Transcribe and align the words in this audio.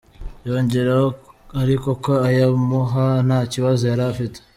Yongeraho 0.47 1.07
ariko 1.61 1.89
ko 2.03 2.11
ayimuha 2.27 3.05
nta 3.27 3.39
kibazo 3.53 3.83
yari 3.91 4.03
ifite. 4.13 4.37